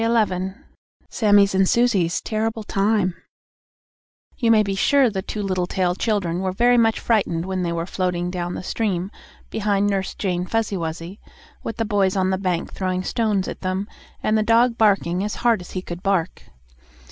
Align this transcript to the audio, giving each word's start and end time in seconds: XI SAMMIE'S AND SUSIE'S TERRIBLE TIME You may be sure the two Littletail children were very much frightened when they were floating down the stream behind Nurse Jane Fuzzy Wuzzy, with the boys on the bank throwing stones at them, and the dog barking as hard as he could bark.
XI 0.01 0.53
SAMMIE'S 1.11 1.53
AND 1.53 1.69
SUSIE'S 1.69 2.21
TERRIBLE 2.21 2.63
TIME 2.63 3.13
You 4.35 4.49
may 4.49 4.63
be 4.63 4.73
sure 4.73 5.11
the 5.11 5.21
two 5.21 5.43
Littletail 5.43 5.93
children 5.93 6.39
were 6.39 6.51
very 6.51 6.75
much 6.79 6.99
frightened 6.99 7.45
when 7.45 7.61
they 7.61 7.71
were 7.71 7.85
floating 7.85 8.31
down 8.31 8.55
the 8.55 8.63
stream 8.63 9.11
behind 9.51 9.85
Nurse 9.85 10.15
Jane 10.15 10.47
Fuzzy 10.47 10.75
Wuzzy, 10.75 11.19
with 11.61 11.77
the 11.77 11.85
boys 11.85 12.15
on 12.17 12.31
the 12.31 12.39
bank 12.39 12.73
throwing 12.73 13.03
stones 13.03 13.47
at 13.47 13.61
them, 13.61 13.87
and 14.23 14.35
the 14.35 14.41
dog 14.41 14.75
barking 14.75 15.23
as 15.23 15.35
hard 15.45 15.61
as 15.61 15.69
he 15.73 15.83
could 15.83 16.01
bark. 16.01 16.45